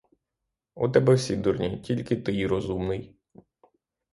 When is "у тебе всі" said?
0.75-1.35